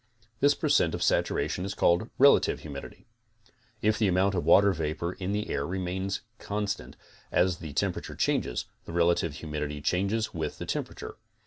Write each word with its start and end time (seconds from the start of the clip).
This 0.39 0.55
per 0.55 0.67
cent 0.67 0.95
of 0.95 1.03
saturation 1.03 1.63
is 1.63 1.75
called 1.75 2.09
relative 2.17 2.61
humidity. 2.61 3.05
If 3.83 3.99
the 3.99 4.07
amount 4.07 4.33
of 4.33 4.43
water 4.43 4.73
vapor 4.73 5.13
in 5.13 5.31
the 5.31 5.51
air 5.51 5.63
remains 5.63 6.21
constant 6.39 6.97
as 7.31 7.57
the 7.57 7.73
temperature 7.73 8.15
changes, 8.15 8.65
the 8.85 8.93
relative 8.93 9.33
humidtiy 9.35 9.79
changes 9.83 10.33
with 10.33 10.57
the 10.57 10.65
temperature. 10.65 11.17